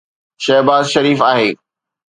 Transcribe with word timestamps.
شهباز 0.39 0.91
شريف 0.93 1.21
آهي. 1.31 1.55